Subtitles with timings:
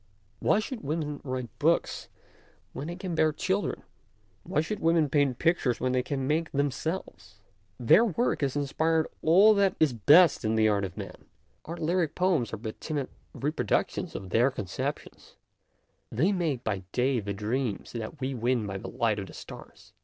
[0.39, 2.09] Why should women write books
[2.73, 3.83] when they can bear children?
[4.41, 7.39] Why should women paint pictures when they can make them selves?
[7.79, 11.25] Their work has inspired all that 132 MONOLOGUES is best in the art of man;
[11.65, 15.35] our lyric poems are but timid reproductions of their concep tions;
[16.11, 19.93] they make by day the dreams that we win by the light of the stars.